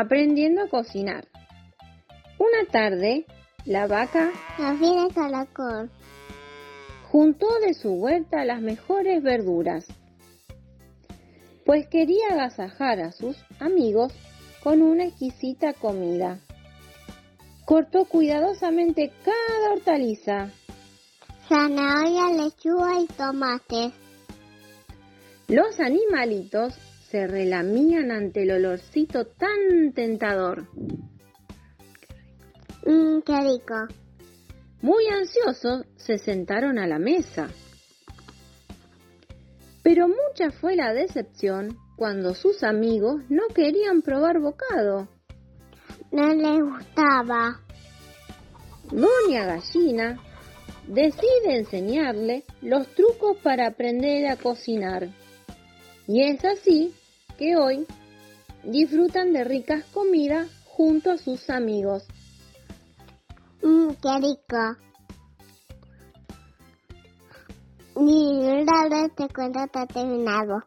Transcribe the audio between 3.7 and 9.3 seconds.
vaca caracol. juntó de su huerta las mejores